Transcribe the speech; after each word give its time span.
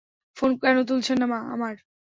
Phone 0.37 0.51
কেন 0.61 0.77
তুলছেন 0.87 1.17
না 1.21 1.25
আমার? 1.25 1.75